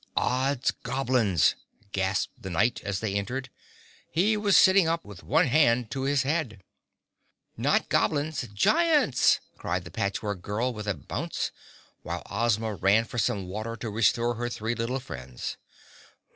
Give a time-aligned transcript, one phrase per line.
[0.17, 1.53] "Odds Goblins!"
[1.91, 3.51] gasped the Knight, as they entered.
[4.09, 6.63] He was sitting up with one hand to his head.
[7.55, 11.51] "Not goblins—giants!" cried the Patch Work Girl, with a bounce,
[12.01, 15.57] while Ozma ran for some water to restore her three little friends.